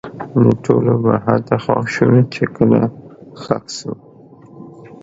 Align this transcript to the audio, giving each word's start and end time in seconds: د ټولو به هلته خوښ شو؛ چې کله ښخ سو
د 0.43 0.45
ټولو 0.65 0.93
به 1.03 1.13
هلته 1.25 1.55
خوښ 1.63 1.85
شو؛ 1.93 2.09
چې 2.35 2.43
کله 2.55 2.81
ښخ 3.41 3.65
سو 3.77 3.91